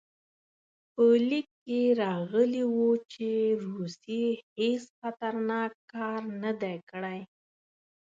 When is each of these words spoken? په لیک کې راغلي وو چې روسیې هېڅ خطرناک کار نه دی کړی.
په 0.93 1.05
لیک 1.29 1.47
کې 1.65 1.81
راغلي 2.03 2.63
وو 2.73 2.89
چې 3.13 3.29
روسیې 3.65 4.25
هېڅ 4.57 4.83
خطرناک 4.99 5.71
کار 5.93 6.21
نه 6.43 6.51
دی 6.61 6.77
کړی. 6.91 7.19